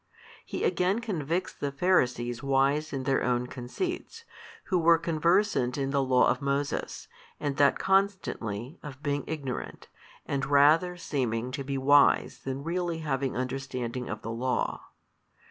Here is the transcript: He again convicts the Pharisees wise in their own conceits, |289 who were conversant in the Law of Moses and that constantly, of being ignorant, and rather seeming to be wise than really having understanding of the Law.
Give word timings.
He 0.43 0.63
again 0.63 0.97
convicts 0.97 1.53
the 1.53 1.71
Pharisees 1.71 2.41
wise 2.41 2.91
in 2.91 3.03
their 3.03 3.23
own 3.23 3.45
conceits, 3.45 4.21
|289 4.61 4.61
who 4.69 4.79
were 4.79 4.97
conversant 4.97 5.77
in 5.77 5.91
the 5.91 6.01
Law 6.01 6.27
of 6.27 6.41
Moses 6.41 7.07
and 7.39 7.57
that 7.57 7.77
constantly, 7.77 8.79
of 8.81 9.03
being 9.03 9.23
ignorant, 9.27 9.89
and 10.25 10.47
rather 10.47 10.97
seeming 10.97 11.51
to 11.51 11.63
be 11.63 11.77
wise 11.77 12.39
than 12.39 12.63
really 12.63 13.01
having 13.01 13.37
understanding 13.37 14.09
of 14.09 14.23
the 14.23 14.31
Law. 14.31 14.87